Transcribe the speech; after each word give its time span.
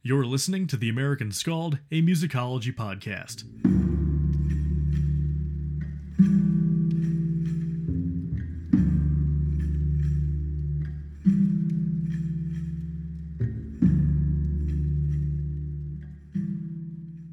You're 0.00 0.24
listening 0.24 0.68
to 0.68 0.76
The 0.76 0.88
American 0.88 1.32
Skald, 1.32 1.80
a 1.90 2.00
musicology 2.00 2.72
podcast. 2.72 3.42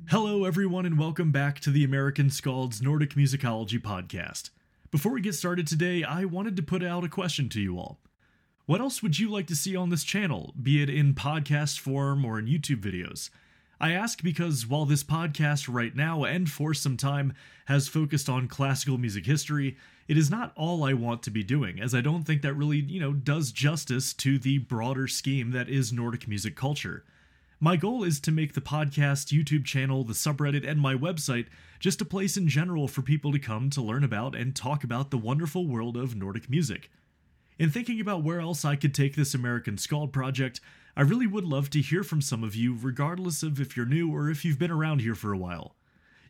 Hello, 0.09 0.45
everyone, 0.45 0.87
and 0.87 0.97
welcome 0.97 1.31
back 1.31 1.59
to 1.59 1.69
the 1.69 1.83
American 1.83 2.31
Skald's 2.31 2.81
Nordic 2.81 3.11
Musicology 3.11 3.79
podcast. 3.79 4.49
Before 4.89 5.11
we 5.11 5.21
get 5.21 5.35
started 5.35 5.67
today, 5.67 6.03
I 6.03 6.25
wanted 6.25 6.55
to 6.55 6.63
put 6.63 6.83
out 6.83 7.03
a 7.03 7.09
question 7.09 7.47
to 7.49 7.61
you 7.61 7.77
all. 7.77 7.99
What 8.67 8.81
else 8.81 9.03
would 9.03 9.19
you 9.19 9.29
like 9.29 9.45
to 9.47 9.55
see 9.55 9.75
on 9.75 9.91
this 9.91 10.03
channel, 10.03 10.51
be 10.59 10.81
it 10.81 10.89
in 10.89 11.13
podcast 11.13 11.77
form 11.79 12.25
or 12.25 12.39
in 12.39 12.47
YouTube 12.47 12.81
videos? 12.81 13.29
I 13.79 13.91
ask 13.91 14.23
because 14.23 14.65
while 14.65 14.85
this 14.85 15.03
podcast 15.03 15.71
right 15.71 15.95
now 15.95 16.23
and 16.23 16.49
for 16.49 16.73
some 16.73 16.97
time 16.97 17.35
has 17.65 17.87
focused 17.87 18.27
on 18.27 18.47
classical 18.47 18.97
music 18.97 19.27
history, 19.27 19.77
it 20.07 20.17
is 20.17 20.31
not 20.31 20.51
all 20.55 20.83
I 20.83 20.93
want 20.93 21.21
to 21.23 21.29
be 21.29 21.43
doing, 21.43 21.79
as 21.79 21.93
I 21.93 22.01
don't 22.01 22.23
think 22.23 22.41
that 22.41 22.55
really, 22.55 22.79
you 22.79 22.99
know, 22.99 23.13
does 23.13 23.51
justice 23.51 24.15
to 24.15 24.39
the 24.39 24.57
broader 24.57 25.07
scheme 25.07 25.51
that 25.51 25.69
is 25.69 25.93
Nordic 25.93 26.27
music 26.27 26.55
culture. 26.55 27.03
My 27.59 27.75
goal 27.75 28.03
is 28.03 28.19
to 28.21 28.31
make 28.31 28.55
the 28.55 28.61
podcast, 28.61 29.27
YouTube 29.27 29.65
channel, 29.65 30.03
the 30.03 30.13
subreddit, 30.13 30.67
and 30.67 30.81
my 30.81 30.95
website 30.95 31.45
just 31.79 32.01
a 32.01 32.05
place 32.05 32.35
in 32.35 32.47
general 32.47 32.87
for 32.87 33.03
people 33.03 33.31
to 33.31 33.37
come 33.37 33.69
to 33.69 33.81
learn 33.83 34.03
about 34.03 34.33
and 34.33 34.55
talk 34.55 34.83
about 34.83 35.11
the 35.11 35.19
wonderful 35.19 35.67
world 35.67 35.95
of 35.95 36.15
Nordic 36.15 36.49
music. 36.49 36.89
In 37.57 37.69
thinking 37.69 38.01
about 38.01 38.23
where 38.23 38.41
else 38.41 38.65
I 38.65 38.75
could 38.75 38.93
take 38.93 39.15
this 39.15 39.33
American 39.33 39.77
Skald 39.77 40.11
project, 40.11 40.59
I 40.97 41.01
really 41.01 41.27
would 41.27 41.45
love 41.45 41.69
to 41.69 41.81
hear 41.81 42.03
from 42.03 42.21
some 42.21 42.43
of 42.43 42.53
you, 42.53 42.77
regardless 42.79 43.43
of 43.43 43.61
if 43.61 43.77
you're 43.77 43.85
new 43.85 44.13
or 44.13 44.29
if 44.29 44.43
you've 44.43 44.59
been 44.59 44.71
around 44.71 44.99
here 44.99 45.15
for 45.15 45.31
a 45.31 45.37
while. 45.37 45.75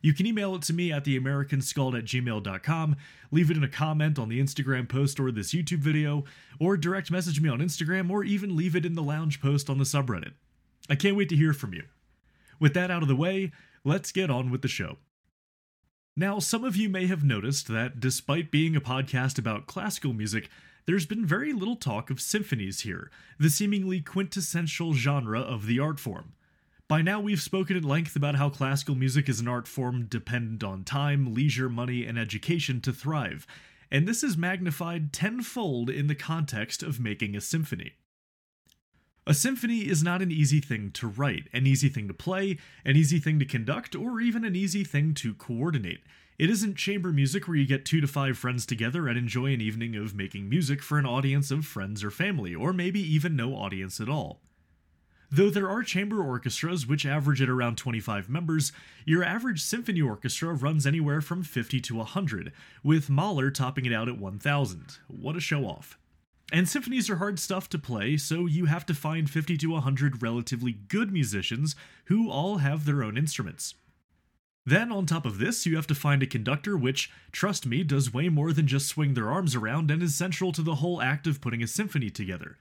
You 0.02 0.14
can 0.14 0.28
email 0.28 0.54
it 0.54 0.62
to 0.64 0.74
me 0.74 0.92
at 0.92 1.04
theamericanskald 1.04 1.98
at 1.98 2.06
gmail.com, 2.06 2.96
leave 3.32 3.50
it 3.50 3.58
in 3.58 3.64
a 3.64 3.68
comment 3.68 4.20
on 4.20 4.30
the 4.30 4.40
Instagram 4.40 4.88
post 4.88 5.20
or 5.20 5.32
this 5.32 5.52
YouTube 5.52 5.80
video, 5.80 6.26
or 6.60 6.78
direct 6.78 7.10
message 7.10 7.42
me 7.42 7.50
on 7.50 7.58
Instagram, 7.58 8.12
or 8.12 8.24
even 8.24 8.56
leave 8.56 8.76
it 8.76 8.86
in 8.86 8.94
the 8.94 9.02
lounge 9.02 9.42
post 9.42 9.68
on 9.68 9.80
the 9.80 9.84
subreddit. 9.84 10.34
I 10.88 10.96
can't 10.96 11.18
wait 11.18 11.30
to 11.30 11.36
hear 11.36 11.54
from 11.54 11.74
you. 11.74 11.86
With 12.60 12.76
that 12.76 12.92
out 12.92 13.02
of 13.02 13.08
the 13.08 13.16
way, 13.16 13.52
let's 13.84 14.12
get 14.12 14.30
on 14.30 14.52
with 14.52 14.62
the 14.62 14.68
show. 14.68 14.98
Now, 16.16 16.38
some 16.38 16.64
of 16.64 16.76
you 16.76 16.88
may 16.88 17.08
have 17.08 17.24
noticed 17.24 17.68
that 17.70 18.00
despite 18.00 18.52
being 18.52 18.76
a 18.76 18.82
podcast 18.82 19.40
about 19.40 19.66
classical 19.66 20.14
music, 20.14 20.50
there's 20.86 21.06
been 21.06 21.26
very 21.26 21.52
little 21.52 21.76
talk 21.76 22.10
of 22.10 22.22
symphonies 22.22 22.82
here, 22.82 23.10
the 23.40 23.50
seemingly 23.50 24.02
quintessential 24.02 24.94
genre 24.94 25.40
of 25.40 25.66
the 25.66 25.80
art 25.80 26.00
form. 26.00 26.34
By 26.88 27.02
now, 27.02 27.20
we've 27.20 27.42
spoken 27.42 27.76
at 27.76 27.84
length 27.84 28.16
about 28.16 28.36
how 28.36 28.50
classical 28.50 28.94
music 28.94 29.28
is 29.28 29.40
an 29.40 29.48
art 29.48 29.68
form 29.68 30.06
dependent 30.06 30.64
on 30.64 30.84
time, 30.84 31.34
leisure, 31.34 31.70
money, 31.70 32.06
and 32.06 32.20
education 32.20 32.80
to 32.82 32.94
thrive, 32.94 33.48
and 33.90 34.08
this 34.08 34.24
is 34.24 34.38
magnified 34.38 35.12
tenfold 35.12 35.90
in 35.90 36.08
the 36.08 36.16
context 36.16 36.84
of 36.84 37.00
making 37.00 37.36
a 37.36 37.42
symphony. 37.42 37.94
A 39.26 39.34
symphony 39.34 39.88
is 39.88 40.04
not 40.04 40.22
an 40.22 40.32
easy 40.32 40.62
thing 40.62 40.92
to 40.92 41.08
write, 41.08 41.48
an 41.52 41.66
easy 41.66 41.90
thing 41.90 42.08
to 42.08 42.14
play, 42.14 42.60
an 42.84 42.96
easy 42.96 43.20
thing 43.20 43.40
to 43.40 43.46
conduct, 43.46 43.96
or 43.96 44.22
even 44.22 44.46
an 44.46 44.56
easy 44.56 44.84
thing 44.84 45.16
to 45.16 45.34
coordinate. 45.34 46.04
It 46.38 46.50
isn't 46.50 46.76
chamber 46.76 47.14
music 47.14 47.48
where 47.48 47.56
you 47.56 47.66
get 47.66 47.86
two 47.86 48.02
to 48.02 48.08
five 48.08 48.38
friends 48.38 48.66
together 48.66 49.08
and 49.08 49.18
enjoy 49.18 49.54
an 49.54 49.62
evening 49.62 49.96
of 49.96 50.14
making 50.14 50.50
music 50.50 50.82
for 50.82 51.00
an 51.00 51.06
audience 51.06 51.50
of 51.50 51.66
friends 51.66 52.04
or 52.04 52.12
family, 52.12 52.54
or 52.54 52.74
maybe 52.74 53.00
even 53.00 53.38
no 53.38 53.56
audience 53.56 54.02
at 54.02 54.10
all. 54.10 54.42
Though 55.32 55.50
there 55.50 55.70
are 55.70 55.82
chamber 55.82 56.22
orchestras 56.22 56.86
which 56.86 57.06
average 57.06 57.42
at 57.42 57.48
around 57.48 57.78
25 57.78 58.28
members, 58.28 58.74
your 59.06 59.24
average 59.24 59.62
symphony 59.62 60.02
orchestra 60.02 60.54
runs 60.54 60.86
anywhere 60.86 61.22
from 61.22 61.42
50 61.42 61.80
to 61.80 61.96
100, 61.96 62.52
with 62.84 63.10
Mahler 63.10 63.50
topping 63.50 63.86
it 63.86 63.94
out 63.94 64.10
at 64.10 64.20
1000. 64.20 64.98
What 65.08 65.38
a 65.38 65.40
show 65.40 65.66
off. 65.66 65.98
And 66.52 66.68
symphonies 66.68 67.10
are 67.10 67.16
hard 67.16 67.40
stuff 67.40 67.70
to 67.70 67.80
play, 67.80 68.18
so 68.18 68.46
you 68.46 68.66
have 68.66 68.86
to 68.88 68.94
find 68.94 69.30
50 69.30 69.56
to 69.58 69.68
100 69.72 70.22
relatively 70.22 70.74
good 70.74 71.14
musicians 71.14 71.78
who 72.06 72.30
all 72.30 72.58
have 72.58 72.84
their 72.84 73.04
own 73.04 73.18
instruments. 73.18 73.76
Then, 74.66 74.92
on 74.92 75.06
top 75.06 75.26
of 75.26 75.38
this, 75.38 75.66
you 75.66 75.76
have 75.76 75.86
to 75.88 75.96
find 75.96 76.24
a 76.24 76.28
conductor 76.28 76.76
which, 76.76 77.12
trust 77.32 77.68
me, 77.68 77.84
does 77.84 78.14
way 78.14 78.30
more 78.30 78.52
than 78.52 78.66
just 78.66 78.88
swing 78.88 79.14
their 79.14 79.30
arms 79.30 79.54
around 79.54 79.92
and 79.92 80.02
is 80.02 80.16
central 80.16 80.52
to 80.54 80.64
the 80.64 80.76
whole 80.76 81.02
act 81.02 81.28
of 81.28 81.40
putting 81.40 81.62
a 81.62 81.68
symphony 81.68 82.10
together. 82.10 82.58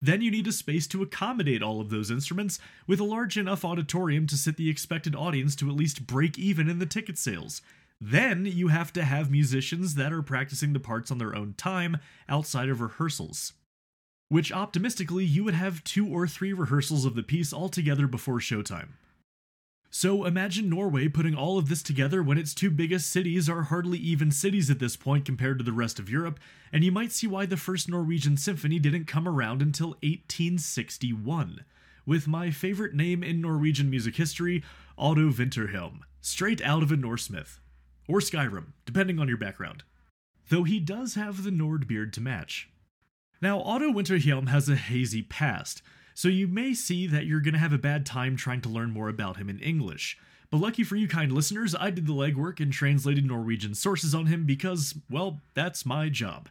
Then 0.00 0.20
you 0.20 0.30
need 0.30 0.46
a 0.46 0.52
space 0.52 0.86
to 0.88 1.02
accommodate 1.02 1.60
all 1.60 1.80
of 1.80 1.90
those 1.90 2.12
instruments, 2.12 2.60
with 2.86 3.00
a 3.00 3.04
large 3.04 3.36
enough 3.36 3.64
auditorium 3.64 4.28
to 4.28 4.36
sit 4.36 4.56
the 4.56 4.70
expected 4.70 5.16
audience 5.16 5.56
to 5.56 5.68
at 5.68 5.74
least 5.74 6.06
break 6.06 6.38
even 6.38 6.68
in 6.68 6.78
the 6.78 6.86
ticket 6.86 7.18
sales. 7.18 7.60
Then 8.00 8.46
you 8.46 8.68
have 8.68 8.92
to 8.92 9.04
have 9.04 9.28
musicians 9.28 9.96
that 9.96 10.12
are 10.12 10.22
practicing 10.22 10.72
the 10.72 10.78
parts 10.78 11.10
on 11.10 11.18
their 11.18 11.34
own 11.34 11.54
time 11.56 11.96
outside 12.28 12.68
of 12.68 12.80
rehearsals. 12.80 13.54
Which 14.28 14.52
optimistically, 14.52 15.24
you 15.24 15.42
would 15.42 15.54
have 15.54 15.82
two 15.82 16.06
or 16.06 16.28
three 16.28 16.52
rehearsals 16.52 17.04
of 17.04 17.16
the 17.16 17.24
piece 17.24 17.52
altogether 17.52 18.06
before 18.06 18.38
showtime. 18.38 18.90
So 19.90 20.26
imagine 20.26 20.68
Norway 20.68 21.08
putting 21.08 21.34
all 21.34 21.56
of 21.56 21.68
this 21.68 21.82
together 21.82 22.22
when 22.22 22.36
its 22.36 22.52
two 22.52 22.70
biggest 22.70 23.08
cities 23.10 23.48
are 23.48 23.64
hardly 23.64 23.98
even 23.98 24.30
cities 24.30 24.70
at 24.70 24.80
this 24.80 24.96
point 24.96 25.24
compared 25.24 25.58
to 25.58 25.64
the 25.64 25.72
rest 25.72 25.98
of 25.98 26.10
Europe, 26.10 26.38
and 26.72 26.84
you 26.84 26.92
might 26.92 27.10
see 27.10 27.26
why 27.26 27.46
the 27.46 27.56
first 27.56 27.88
Norwegian 27.88 28.36
symphony 28.36 28.78
didn't 28.78 29.06
come 29.06 29.26
around 29.26 29.62
until 29.62 29.96
1861, 30.02 31.64
with 32.04 32.28
my 32.28 32.50
favorite 32.50 32.94
name 32.94 33.22
in 33.22 33.40
Norwegian 33.40 33.88
music 33.88 34.16
history, 34.16 34.62
Otto 34.98 35.32
Winter-Hjelm, 35.32 36.00
straight 36.20 36.60
out 36.62 36.82
of 36.82 36.92
a 36.92 36.96
Norse 36.96 37.30
myth. 37.30 37.58
Or 38.06 38.20
Skyrim, 38.20 38.72
depending 38.84 39.18
on 39.18 39.28
your 39.28 39.36
background. 39.36 39.84
Though 40.48 40.64
he 40.64 40.80
does 40.80 41.14
have 41.14 41.44
the 41.44 41.50
Nord 41.50 41.86
beard 41.86 42.12
to 42.14 42.20
match. 42.20 42.68
Now, 43.40 43.60
Otto 43.60 43.90
Winter-Hjelm 43.92 44.48
has 44.48 44.68
a 44.68 44.76
hazy 44.76 45.22
past, 45.22 45.82
so 46.18 46.26
you 46.26 46.48
may 46.48 46.74
see 46.74 47.06
that 47.06 47.26
you're 47.26 47.38
going 47.38 47.54
to 47.54 47.60
have 47.60 47.72
a 47.72 47.78
bad 47.78 48.04
time 48.04 48.34
trying 48.34 48.60
to 48.60 48.68
learn 48.68 48.90
more 48.90 49.08
about 49.08 49.36
him 49.36 49.48
in 49.48 49.60
English. 49.60 50.18
But 50.50 50.56
lucky 50.56 50.82
for 50.82 50.96
you, 50.96 51.06
kind 51.06 51.30
listeners, 51.30 51.76
I 51.78 51.90
did 51.90 52.08
the 52.08 52.12
legwork 52.12 52.58
and 52.58 52.72
translated 52.72 53.24
Norwegian 53.24 53.76
sources 53.76 54.16
on 54.16 54.26
him 54.26 54.44
because, 54.44 54.96
well, 55.08 55.40
that's 55.54 55.86
my 55.86 56.08
job. 56.08 56.48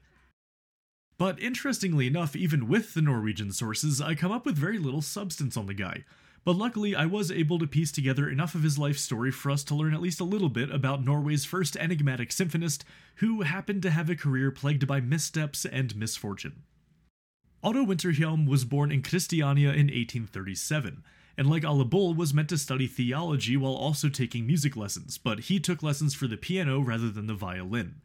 But 1.17 1.37
interestingly 1.41 2.07
enough, 2.07 2.33
even 2.33 2.69
with 2.69 2.93
the 2.93 3.01
Norwegian 3.01 3.51
sources, 3.51 3.99
I 3.99 4.15
come 4.15 4.31
up 4.31 4.45
with 4.45 4.55
very 4.55 4.79
little 4.79 5.01
substance 5.01 5.57
on 5.57 5.65
the 5.65 5.73
guy. 5.73 6.05
But 6.45 6.55
luckily, 6.55 6.95
I 6.95 7.05
was 7.05 7.29
able 7.29 7.59
to 7.59 7.67
piece 7.67 7.91
together 7.91 8.29
enough 8.29 8.55
of 8.55 8.63
his 8.63 8.77
life 8.77 8.97
story 8.97 9.31
for 9.31 9.51
us 9.51 9.65
to 9.65 9.75
learn 9.75 9.93
at 9.93 9.99
least 9.99 10.21
a 10.21 10.23
little 10.23 10.47
bit 10.47 10.71
about 10.71 11.03
Norway's 11.03 11.43
first 11.43 11.75
enigmatic 11.75 12.29
symphonist, 12.29 12.85
who 13.15 13.41
happened 13.41 13.81
to 13.81 13.89
have 13.89 14.09
a 14.09 14.15
career 14.15 14.49
plagued 14.49 14.87
by 14.87 15.01
missteps 15.01 15.65
and 15.65 15.93
misfortune. 15.93 16.63
Otto 17.63 17.83
Winter-Hjelm 17.83 18.47
was 18.47 18.65
born 18.65 18.91
in 18.91 19.01
Christiania 19.01 19.69
in 19.69 19.87
1837, 19.87 21.03
and 21.37 21.49
like 21.49 21.65
Ole 21.65 21.83
Bull 21.85 22.13
was 22.13 22.33
meant 22.33 22.49
to 22.49 22.57
study 22.57 22.85
theology 22.85 23.57
while 23.57 23.73
also 23.73 24.09
taking 24.09 24.45
music 24.45 24.75
lessons, 24.75 25.17
but 25.17 25.41
he 25.41 25.59
took 25.59 25.81
lessons 25.81 26.13
for 26.13 26.27
the 26.27 26.37
piano 26.37 26.79
rather 26.79 27.09
than 27.09 27.25
the 27.25 27.33
violin. 27.33 28.01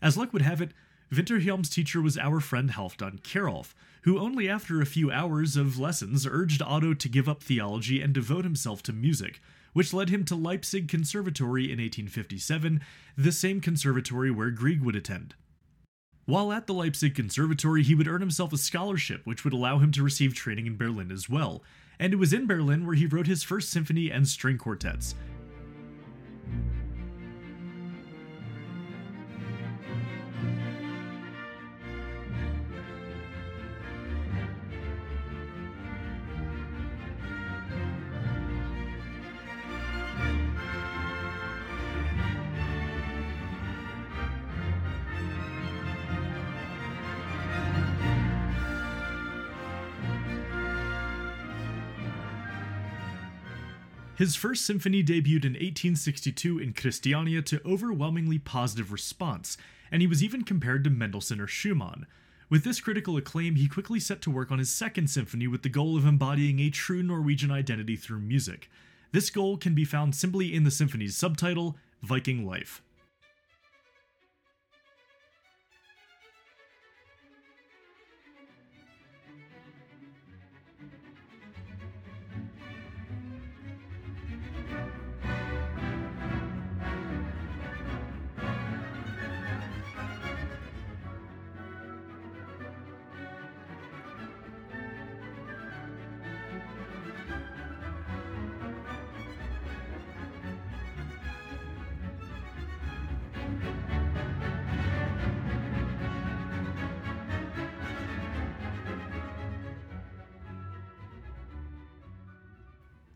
As 0.00 0.16
luck 0.16 0.32
would 0.32 0.42
have 0.42 0.62
it, 0.62 0.72
Winter-Hjelm's 1.14 1.68
teacher 1.68 2.00
was 2.00 2.16
our 2.16 2.40
friend 2.40 2.70
Halfdan 2.70 3.20
Kjerulf, 3.20 3.74
who 4.02 4.18
only 4.18 4.48
after 4.48 4.80
a 4.80 4.86
few 4.86 5.10
hours 5.10 5.56
of 5.56 5.78
lessons 5.78 6.26
urged 6.26 6.62
Otto 6.62 6.94
to 6.94 7.08
give 7.08 7.28
up 7.28 7.42
theology 7.42 8.00
and 8.00 8.14
devote 8.14 8.44
himself 8.44 8.82
to 8.84 8.92
music, 8.92 9.40
which 9.74 9.92
led 9.92 10.08
him 10.08 10.24
to 10.24 10.34
Leipzig 10.34 10.88
Conservatory 10.88 11.64
in 11.64 11.78
1857, 11.78 12.80
the 13.16 13.32
same 13.32 13.60
conservatory 13.60 14.30
where 14.30 14.50
Grieg 14.50 14.80
would 14.82 14.96
attend. 14.96 15.34
While 16.26 16.52
at 16.52 16.66
the 16.66 16.72
Leipzig 16.72 17.14
Conservatory, 17.14 17.82
he 17.82 17.94
would 17.94 18.08
earn 18.08 18.20
himself 18.20 18.52
a 18.52 18.58
scholarship, 18.58 19.22
which 19.24 19.44
would 19.44 19.52
allow 19.52 19.78
him 19.78 19.92
to 19.92 20.02
receive 20.02 20.34
training 20.34 20.66
in 20.66 20.76
Berlin 20.76 21.12
as 21.12 21.28
well. 21.28 21.62
And 21.98 22.12
it 22.12 22.16
was 22.16 22.32
in 22.32 22.46
Berlin 22.46 22.86
where 22.86 22.96
he 22.96 23.06
wrote 23.06 23.26
his 23.26 23.42
first 23.42 23.70
symphony 23.70 24.10
and 24.10 24.26
string 24.26 24.56
quartets. 24.56 25.14
His 54.16 54.36
first 54.36 54.64
symphony 54.64 55.02
debuted 55.02 55.44
in 55.44 55.54
1862 55.54 56.60
in 56.60 56.72
Christiania 56.72 57.42
to 57.42 57.60
overwhelmingly 57.66 58.38
positive 58.38 58.92
response, 58.92 59.56
and 59.90 60.02
he 60.02 60.06
was 60.06 60.22
even 60.22 60.44
compared 60.44 60.84
to 60.84 60.90
Mendelssohn 60.90 61.40
or 61.40 61.48
Schumann. 61.48 62.06
With 62.48 62.62
this 62.62 62.80
critical 62.80 63.16
acclaim, 63.16 63.56
he 63.56 63.66
quickly 63.66 63.98
set 63.98 64.22
to 64.22 64.30
work 64.30 64.52
on 64.52 64.60
his 64.60 64.70
second 64.70 65.10
symphony 65.10 65.48
with 65.48 65.62
the 65.62 65.68
goal 65.68 65.96
of 65.96 66.06
embodying 66.06 66.60
a 66.60 66.70
true 66.70 67.02
Norwegian 67.02 67.50
identity 67.50 67.96
through 67.96 68.20
music. 68.20 68.70
This 69.10 69.30
goal 69.30 69.56
can 69.56 69.74
be 69.74 69.84
found 69.84 70.14
simply 70.14 70.54
in 70.54 70.62
the 70.62 70.70
symphony's 70.70 71.16
subtitle, 71.16 71.76
Viking 72.00 72.46
Life. 72.46 72.82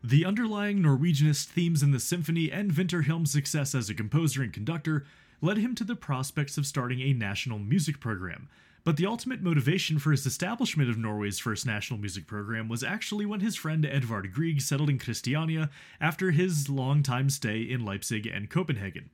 The 0.02 0.24
underlying 0.24 0.78
Norwegianist 0.78 1.46
themes 1.46 1.82
in 1.82 1.90
the 1.90 1.98
symphony 1.98 2.52
and 2.52 2.70
Vinterhjelm's 2.70 3.32
success 3.32 3.74
as 3.74 3.90
a 3.90 3.94
composer 3.94 4.42
and 4.42 4.52
conductor 4.52 5.04
led 5.40 5.56
him 5.56 5.74
to 5.74 5.82
the 5.82 5.96
prospects 5.96 6.56
of 6.56 6.66
starting 6.66 7.00
a 7.00 7.12
national 7.12 7.58
music 7.58 7.98
program. 7.98 8.48
But 8.84 8.96
the 8.96 9.06
ultimate 9.06 9.42
motivation 9.42 9.98
for 9.98 10.12
his 10.12 10.24
establishment 10.24 10.88
of 10.88 10.98
Norway's 10.98 11.40
first 11.40 11.66
national 11.66 11.98
music 11.98 12.28
program 12.28 12.68
was 12.68 12.84
actually 12.84 13.26
when 13.26 13.40
his 13.40 13.56
friend 13.56 13.84
Edvard 13.84 14.32
Grieg 14.32 14.60
settled 14.60 14.88
in 14.88 15.00
Christiania 15.00 15.68
after 16.00 16.30
his 16.30 16.68
long-time 16.68 17.28
stay 17.28 17.60
in 17.60 17.84
Leipzig 17.84 18.24
and 18.24 18.48
Copenhagen. 18.48 19.10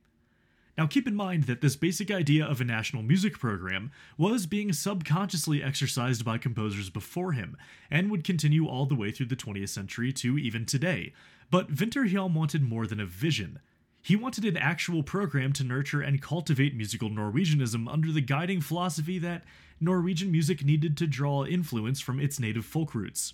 Now, 0.77 0.87
keep 0.87 1.07
in 1.07 1.15
mind 1.15 1.43
that 1.43 1.61
this 1.61 1.77
basic 1.77 2.11
idea 2.11 2.45
of 2.45 2.59
a 2.59 2.65
national 2.65 3.01
music 3.01 3.39
program 3.39 3.91
was 4.17 4.45
being 4.45 4.73
subconsciously 4.73 5.63
exercised 5.63 6.25
by 6.25 6.37
composers 6.37 6.89
before 6.89 7.31
him, 7.31 7.55
and 7.89 8.11
would 8.11 8.25
continue 8.25 8.67
all 8.67 8.85
the 8.85 8.95
way 8.95 9.11
through 9.11 9.27
the 9.27 9.37
20th 9.37 9.69
century 9.69 10.11
to 10.11 10.37
even 10.37 10.65
today. 10.65 11.13
But 11.49 11.71
Vinterhjelm 11.73 12.33
wanted 12.33 12.61
more 12.61 12.87
than 12.87 12.99
a 12.99 13.05
vision. 13.05 13.59
He 14.01 14.17
wanted 14.17 14.43
an 14.43 14.57
actual 14.57 15.01
program 15.01 15.53
to 15.53 15.63
nurture 15.63 16.01
and 16.01 16.21
cultivate 16.21 16.75
musical 16.75 17.09
Norwegianism 17.09 17.91
under 17.91 18.11
the 18.11 18.21
guiding 18.21 18.59
philosophy 18.59 19.17
that 19.19 19.43
Norwegian 19.79 20.29
music 20.29 20.65
needed 20.65 20.97
to 20.97 21.07
draw 21.07 21.45
influence 21.45 22.01
from 22.01 22.19
its 22.19 22.39
native 22.39 22.65
folk 22.65 22.93
roots. 22.93 23.33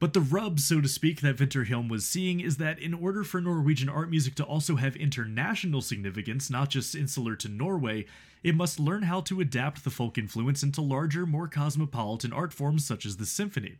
But 0.00 0.14
the 0.14 0.22
rub, 0.22 0.58
so 0.60 0.80
to 0.80 0.88
speak, 0.88 1.20
that 1.20 1.36
Vinterhjelm 1.36 1.90
was 1.90 2.06
seeing 2.06 2.40
is 2.40 2.56
that 2.56 2.78
in 2.78 2.94
order 2.94 3.22
for 3.22 3.38
Norwegian 3.38 3.90
art 3.90 4.08
music 4.08 4.34
to 4.36 4.44
also 4.44 4.76
have 4.76 4.96
international 4.96 5.82
significance, 5.82 6.48
not 6.48 6.70
just 6.70 6.94
insular 6.94 7.36
to 7.36 7.48
Norway, 7.50 8.06
it 8.42 8.56
must 8.56 8.80
learn 8.80 9.02
how 9.02 9.20
to 9.20 9.42
adapt 9.42 9.84
the 9.84 9.90
folk 9.90 10.16
influence 10.16 10.62
into 10.62 10.80
larger, 10.80 11.26
more 11.26 11.48
cosmopolitan 11.48 12.32
art 12.32 12.54
forms 12.54 12.86
such 12.86 13.04
as 13.04 13.18
the 13.18 13.26
symphony. 13.26 13.76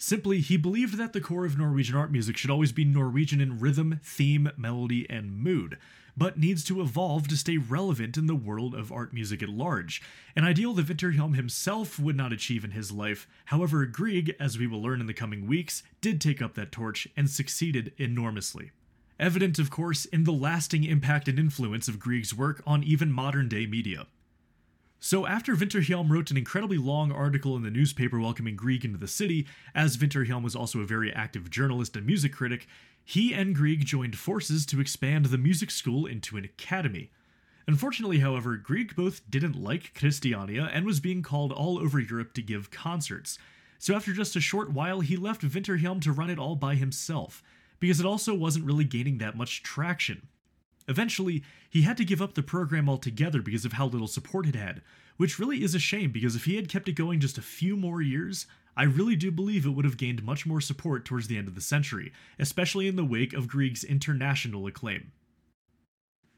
Simply, 0.00 0.40
he 0.40 0.56
believed 0.56 0.96
that 0.96 1.12
the 1.12 1.20
core 1.20 1.44
of 1.44 1.58
Norwegian 1.58 1.96
art 1.96 2.12
music 2.12 2.36
should 2.36 2.50
always 2.50 2.70
be 2.70 2.84
Norwegian 2.84 3.40
in 3.40 3.58
rhythm, 3.58 3.98
theme, 4.02 4.48
melody, 4.56 5.10
and 5.10 5.36
mood, 5.36 5.76
but 6.16 6.38
needs 6.38 6.62
to 6.64 6.80
evolve 6.80 7.26
to 7.28 7.36
stay 7.36 7.56
relevant 7.56 8.16
in 8.16 8.28
the 8.28 8.36
world 8.36 8.76
of 8.76 8.92
art 8.92 9.12
music 9.12 9.42
at 9.42 9.48
large, 9.48 10.00
an 10.36 10.44
ideal 10.44 10.72
that 10.74 10.86
Vinterhjelm 10.86 11.34
himself 11.34 11.98
would 11.98 12.16
not 12.16 12.32
achieve 12.32 12.64
in 12.64 12.70
his 12.70 12.92
life. 12.92 13.26
However, 13.46 13.84
Grieg, 13.86 14.36
as 14.38 14.56
we 14.56 14.68
will 14.68 14.80
learn 14.80 15.00
in 15.00 15.08
the 15.08 15.14
coming 15.14 15.48
weeks, 15.48 15.82
did 16.00 16.20
take 16.20 16.40
up 16.40 16.54
that 16.54 16.70
torch 16.70 17.08
and 17.16 17.28
succeeded 17.28 17.92
enormously. 17.98 18.70
Evident, 19.18 19.58
of 19.58 19.68
course, 19.68 20.04
in 20.04 20.22
the 20.22 20.32
lasting 20.32 20.84
impact 20.84 21.26
and 21.26 21.40
influence 21.40 21.88
of 21.88 21.98
Grieg's 21.98 22.32
work 22.32 22.62
on 22.64 22.84
even 22.84 23.10
modern 23.10 23.48
day 23.48 23.66
media. 23.66 24.06
So, 25.00 25.26
after 25.26 25.54
Vinterhjelm 25.54 26.10
wrote 26.10 26.32
an 26.32 26.36
incredibly 26.36 26.76
long 26.76 27.12
article 27.12 27.56
in 27.56 27.62
the 27.62 27.70
newspaper 27.70 28.18
welcoming 28.18 28.56
Grieg 28.56 28.84
into 28.84 28.98
the 28.98 29.06
city, 29.06 29.46
as 29.72 29.96
Vinterhjelm 29.96 30.42
was 30.42 30.56
also 30.56 30.80
a 30.80 30.86
very 30.86 31.12
active 31.12 31.50
journalist 31.50 31.96
and 31.96 32.04
music 32.04 32.32
critic, 32.32 32.66
he 33.04 33.32
and 33.32 33.54
Grieg 33.54 33.84
joined 33.84 34.18
forces 34.18 34.66
to 34.66 34.80
expand 34.80 35.26
the 35.26 35.38
music 35.38 35.70
school 35.70 36.04
into 36.04 36.36
an 36.36 36.44
academy. 36.44 37.12
Unfortunately, 37.68 38.18
however, 38.18 38.56
Grieg 38.56 38.96
both 38.96 39.20
didn't 39.30 39.62
like 39.62 39.94
Christiania 39.94 40.68
and 40.72 40.84
was 40.84 40.98
being 40.98 41.22
called 41.22 41.52
all 41.52 41.78
over 41.78 42.00
Europe 42.00 42.32
to 42.34 42.42
give 42.42 42.72
concerts. 42.72 43.38
So, 43.78 43.94
after 43.94 44.12
just 44.12 44.34
a 44.34 44.40
short 44.40 44.72
while, 44.72 44.98
he 44.98 45.16
left 45.16 45.42
Vinterhjelm 45.42 46.02
to 46.02 46.12
run 46.12 46.28
it 46.28 46.40
all 46.40 46.56
by 46.56 46.74
himself, 46.74 47.40
because 47.78 48.00
it 48.00 48.06
also 48.06 48.34
wasn't 48.34 48.64
really 48.64 48.84
gaining 48.84 49.18
that 49.18 49.36
much 49.36 49.62
traction. 49.62 50.26
Eventually, 50.88 51.44
he 51.68 51.82
had 51.82 51.98
to 51.98 52.04
give 52.04 52.22
up 52.22 52.34
the 52.34 52.42
program 52.42 52.88
altogether 52.88 53.42
because 53.42 53.66
of 53.66 53.74
how 53.74 53.86
little 53.86 54.08
support 54.08 54.46
it 54.46 54.56
had, 54.56 54.80
which 55.18 55.38
really 55.38 55.62
is 55.62 55.74
a 55.74 55.78
shame 55.78 56.10
because 56.10 56.34
if 56.34 56.46
he 56.46 56.56
had 56.56 56.68
kept 56.68 56.88
it 56.88 56.92
going 56.92 57.20
just 57.20 57.36
a 57.36 57.42
few 57.42 57.76
more 57.76 58.00
years, 58.00 58.46
I 58.74 58.84
really 58.84 59.16
do 59.16 59.30
believe 59.30 59.66
it 59.66 59.70
would 59.70 59.84
have 59.84 59.98
gained 59.98 60.22
much 60.22 60.46
more 60.46 60.60
support 60.60 61.04
towards 61.04 61.28
the 61.28 61.36
end 61.36 61.46
of 61.46 61.54
the 61.54 61.60
century, 61.60 62.12
especially 62.38 62.88
in 62.88 62.96
the 62.96 63.04
wake 63.04 63.34
of 63.34 63.48
Grieg's 63.48 63.84
international 63.84 64.66
acclaim. 64.66 65.12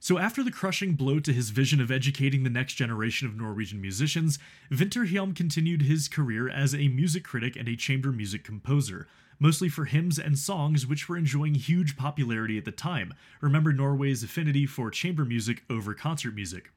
So, 0.03 0.19
after 0.19 0.43
the 0.43 0.51
crushing 0.51 0.95
blow 0.95 1.21
to 1.21 1.33
his 1.33 1.51
vision 1.51 1.79
of 1.79 1.91
educating 1.91 2.43
the 2.43 2.49
next 2.49 2.75
generation 2.75 3.29
of 3.29 3.37
Norwegian 3.37 3.83
musicians, 3.83 4.39
Vinterhjelm 4.73 5.37
continued 5.37 5.83
his 5.83 6.09
career 6.09 6.49
as 6.49 6.75
a 6.75 6.89
music 6.89 7.23
critic 7.23 7.55
and 7.55 7.69
a 7.69 7.77
chamber 7.77 8.11
music 8.11 8.43
composer, 8.43 9.07
mostly 9.41 9.69
for 9.69 9.87
hymns 9.87 10.19
and 10.19 10.39
songs 10.39 10.87
which 10.87 11.09
were 11.09 11.17
enjoying 11.17 11.55
huge 11.55 11.97
popularity 11.97 12.57
at 12.57 12.65
the 12.65 12.71
time. 12.71 13.13
Remember 13.41 13.73
Norway's 13.73 14.23
affinity 14.23 14.67
for 14.67 14.91
chamber 14.91 15.25
music 15.25 15.65
over 15.69 15.95
concert 15.95 16.35
music. 16.35 16.71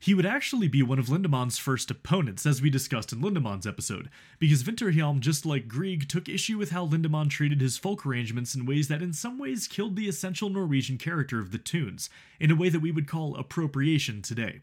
He 0.00 0.14
would 0.14 0.26
actually 0.26 0.68
be 0.68 0.80
one 0.80 1.00
of 1.00 1.06
Lindeman's 1.06 1.58
first 1.58 1.90
opponents, 1.90 2.46
as 2.46 2.62
we 2.62 2.70
discussed 2.70 3.12
in 3.12 3.20
Lindeman's 3.20 3.66
episode, 3.66 4.08
because 4.38 4.62
Vinterhjelm, 4.62 5.18
just 5.18 5.44
like 5.44 5.66
Grieg, 5.66 6.08
took 6.08 6.28
issue 6.28 6.56
with 6.56 6.70
how 6.70 6.86
Lindeman 6.86 7.28
treated 7.28 7.60
his 7.60 7.78
folk 7.78 8.06
arrangements 8.06 8.54
in 8.54 8.64
ways 8.64 8.86
that 8.86 9.02
in 9.02 9.12
some 9.12 9.38
ways 9.38 9.66
killed 9.66 9.96
the 9.96 10.08
essential 10.08 10.50
Norwegian 10.50 10.98
character 10.98 11.40
of 11.40 11.50
the 11.50 11.58
tunes, 11.58 12.08
in 12.38 12.52
a 12.52 12.54
way 12.54 12.68
that 12.68 12.78
we 12.78 12.92
would 12.92 13.08
call 13.08 13.34
appropriation 13.34 14.22
today. 14.22 14.60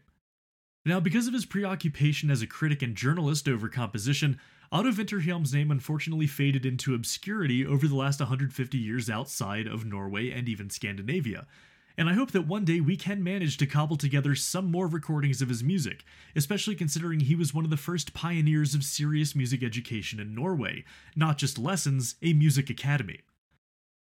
Now, 0.86 1.00
because 1.00 1.26
of 1.26 1.34
his 1.34 1.44
preoccupation 1.44 2.30
as 2.30 2.40
a 2.40 2.46
critic 2.46 2.80
and 2.80 2.96
journalist 2.96 3.46
over 3.46 3.68
composition, 3.68 4.40
Otto 4.72 4.90
Vinterhjelm's 4.90 5.54
name 5.54 5.70
unfortunately 5.70 6.26
faded 6.26 6.66
into 6.66 6.94
obscurity 6.94 7.64
over 7.64 7.86
the 7.86 7.94
last 7.94 8.20
150 8.20 8.76
years 8.78 9.08
outside 9.08 9.66
of 9.66 9.84
Norway 9.84 10.30
and 10.30 10.48
even 10.48 10.70
Scandinavia, 10.70 11.46
and 11.98 12.10
I 12.10 12.12
hope 12.12 12.32
that 12.32 12.46
one 12.46 12.64
day 12.64 12.80
we 12.80 12.96
can 12.96 13.22
manage 13.24 13.56
to 13.56 13.66
cobble 13.66 13.96
together 13.96 14.34
some 14.34 14.70
more 14.70 14.86
recordings 14.86 15.40
of 15.40 15.48
his 15.48 15.64
music, 15.64 16.04
especially 16.34 16.74
considering 16.74 17.20
he 17.20 17.34
was 17.34 17.54
one 17.54 17.64
of 17.64 17.70
the 17.70 17.76
first 17.76 18.12
pioneers 18.12 18.74
of 18.74 18.84
serious 18.84 19.34
music 19.34 19.62
education 19.62 20.20
in 20.20 20.34
Norway, 20.34 20.84
not 21.14 21.38
just 21.38 21.58
lessons, 21.58 22.16
a 22.22 22.34
music 22.34 22.68
academy. 22.68 23.20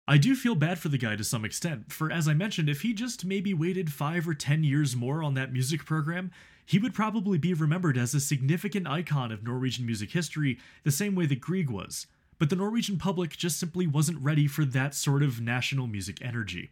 I 0.07 0.17
do 0.17 0.35
feel 0.35 0.55
bad 0.55 0.77
for 0.77 0.89
the 0.89 0.97
guy 0.97 1.15
to 1.15 1.23
some 1.23 1.45
extent, 1.45 1.91
for 1.91 2.11
as 2.11 2.27
I 2.27 2.33
mentioned, 2.33 2.69
if 2.69 2.81
he 2.81 2.93
just 2.93 3.25
maybe 3.25 3.53
waited 3.53 3.93
5 3.93 4.27
or 4.27 4.33
10 4.33 4.63
years 4.63 4.95
more 4.95 5.23
on 5.23 5.33
that 5.35 5.53
music 5.53 5.85
program, 5.85 6.31
he 6.65 6.79
would 6.79 6.93
probably 6.93 7.37
be 7.37 7.53
remembered 7.53 7.97
as 7.97 8.13
a 8.13 8.19
significant 8.19 8.87
icon 8.87 9.31
of 9.31 9.43
Norwegian 9.43 9.85
music 9.85 10.11
history 10.11 10.57
the 10.83 10.91
same 10.91 11.15
way 11.15 11.25
that 11.27 11.41
Grieg 11.41 11.69
was. 11.69 12.07
But 12.37 12.49
the 12.49 12.55
Norwegian 12.55 12.97
public 12.97 13.37
just 13.37 13.59
simply 13.59 13.87
wasn't 13.87 14.21
ready 14.21 14.47
for 14.47 14.65
that 14.65 14.93
sort 14.93 15.23
of 15.23 15.39
national 15.39 15.87
music 15.87 16.17
energy. 16.21 16.71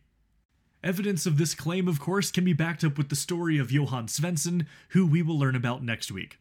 Evidence 0.84 1.26
of 1.26 1.38
this 1.38 1.56
claim, 1.56 1.88
of 1.88 2.00
course, 2.00 2.32
can 2.32 2.44
be 2.44 2.52
backed 2.52 2.84
up 2.84 2.98
with 2.98 3.08
the 3.08 3.16
story 3.16 3.58
of 3.58 3.72
Johan 3.72 4.08
Svendsen, 4.08 4.66
who 4.90 5.08
we 5.08 5.22
will 5.22 5.40
learn 5.40 5.56
about 5.56 5.84
next 5.84 6.12
week. 6.12 6.40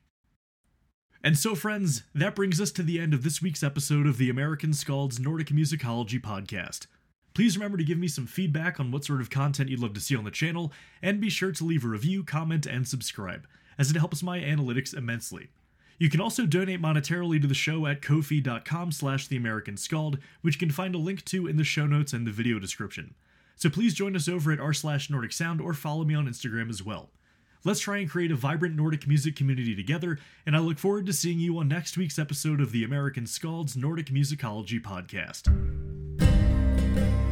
And 1.22 1.38
so, 1.38 1.54
friends, 1.54 2.02
that 2.14 2.34
brings 2.34 2.60
us 2.60 2.72
to 2.72 2.82
the 2.82 2.98
end 2.98 3.14
of 3.14 3.22
this 3.22 3.40
week's 3.40 3.62
episode 3.62 4.08
of 4.08 4.18
the 4.18 4.28
American 4.28 4.70
Skalds 4.70 5.20
Nordic 5.20 5.48
Musicology 5.48 6.20
podcast. 6.20 6.86
Please 7.34 7.56
remember 7.56 7.78
to 7.78 7.84
give 7.84 7.98
me 7.98 8.08
some 8.08 8.26
feedback 8.26 8.78
on 8.78 8.90
what 8.90 9.04
sort 9.04 9.20
of 9.20 9.30
content 9.30 9.70
you'd 9.70 9.80
love 9.80 9.94
to 9.94 10.00
see 10.00 10.16
on 10.16 10.24
the 10.24 10.30
channel, 10.30 10.72
and 11.00 11.20
be 11.20 11.30
sure 11.30 11.52
to 11.52 11.64
leave 11.64 11.84
a 11.84 11.88
review, 11.88 12.22
comment, 12.22 12.66
and 12.66 12.86
subscribe, 12.86 13.46
as 13.78 13.90
it 13.90 13.96
helps 13.96 14.22
my 14.22 14.40
analytics 14.40 14.94
immensely. 14.94 15.48
You 15.98 16.10
can 16.10 16.20
also 16.20 16.46
donate 16.46 16.82
monetarily 16.82 17.40
to 17.40 17.46
the 17.46 17.54
show 17.54 17.86
at 17.86 18.02
ko-fi.com 18.02 18.92
slash 18.92 19.28
the 19.28 19.36
American 19.36 19.76
Skald, 19.76 20.18
which 20.40 20.56
you 20.56 20.58
can 20.58 20.70
find 20.70 20.94
a 20.94 20.98
link 20.98 21.24
to 21.26 21.46
in 21.46 21.56
the 21.56 21.64
show 21.64 21.86
notes 21.86 22.12
and 22.12 22.26
the 22.26 22.32
video 22.32 22.58
description. 22.58 23.14
So 23.56 23.70
please 23.70 23.94
join 23.94 24.16
us 24.16 24.28
over 24.28 24.50
at 24.50 24.58
r 24.58 24.72
slash 24.72 25.08
Nordic 25.08 25.32
Sound 25.32 25.60
or 25.60 25.72
follow 25.74 26.04
me 26.04 26.14
on 26.14 26.26
Instagram 26.26 26.68
as 26.68 26.82
well. 26.82 27.10
Let's 27.64 27.78
try 27.78 27.98
and 27.98 28.10
create 28.10 28.32
a 28.32 28.34
vibrant 28.34 28.74
Nordic 28.74 29.06
music 29.06 29.36
community 29.36 29.76
together, 29.76 30.18
and 30.44 30.56
I 30.56 30.58
look 30.58 30.78
forward 30.78 31.06
to 31.06 31.12
seeing 31.12 31.38
you 31.38 31.58
on 31.58 31.68
next 31.68 31.96
week's 31.96 32.18
episode 32.18 32.60
of 32.60 32.72
the 32.72 32.82
American 32.82 33.24
Skalds 33.24 33.76
Nordic 33.76 34.06
Musicology 34.06 34.82
Podcast. 34.82 35.46
Bye. 36.94 37.31